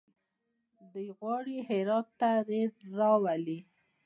[0.93, 3.59] دوی غواړي هرات ته ریل راولي.